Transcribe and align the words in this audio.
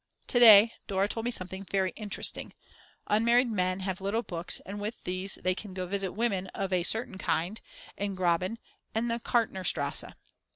To 0.29 0.39
day 0.39 0.73
Dora 0.87 1.07
told 1.07 1.25
me 1.25 1.29
something 1.31 1.63
very 1.63 1.91
interesting. 1.95 2.55
Unmarried 3.05 3.51
men 3.51 3.81
have 3.81 4.01
little 4.01 4.23
books 4.23 4.59
and 4.65 4.81
with 4.81 5.03
these 5.03 5.35
they 5.35 5.53
can 5.53 5.75
go 5.75 5.83
to 5.85 5.89
visit 5.91 6.13
women 6.13 6.47
"of 6.55 6.73
a 6.73 6.81
certain 6.81 7.19
kind" 7.19 7.61
in 7.97 8.15
Graben 8.15 8.57
and 8.95 9.03
in 9.03 9.07
the 9.09 9.19
Karntnerstrasse. 9.19 10.15